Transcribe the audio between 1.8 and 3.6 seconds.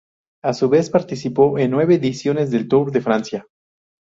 ediciones del Tour de Francia.